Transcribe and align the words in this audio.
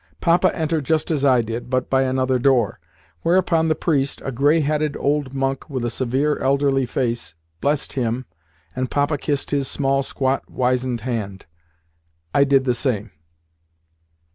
Papa 0.19 0.49
entered 0.57 0.83
just 0.85 1.11
as 1.11 1.23
I 1.23 1.43
did, 1.43 1.69
but 1.69 1.87
by 1.87 2.01
another 2.01 2.39
door: 2.39 2.79
whereupon 3.21 3.67
the 3.67 3.75
priest 3.75 4.19
a 4.25 4.31
grey 4.31 4.61
headed 4.61 4.97
old 4.97 5.35
monk 5.35 5.69
with 5.69 5.85
a 5.85 5.91
severe, 5.91 6.39
elderly 6.39 6.87
face 6.87 7.35
blessed 7.59 7.93
him, 7.93 8.25
and 8.75 8.89
Papa 8.89 9.19
kissed 9.19 9.51
his 9.51 9.67
small, 9.67 10.01
squat, 10.01 10.49
wizened 10.49 11.01
hand. 11.01 11.45
I 12.33 12.45
did 12.45 12.63
the 12.63 12.73
same. 12.73 13.11